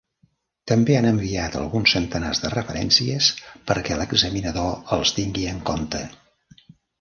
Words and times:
També 0.69 0.93
han 0.99 1.07
enviat 1.09 1.57
alguns 1.59 1.93
centenars 1.97 2.41
de 2.45 2.51
referències 2.53 3.27
perquè 3.73 3.99
l'examinador 4.01 4.97
els 4.99 5.13
tingui 5.19 5.47
en 5.53 5.61
compte. 5.73 6.03